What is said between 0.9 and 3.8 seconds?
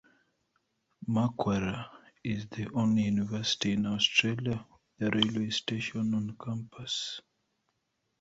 Macquarie is the only university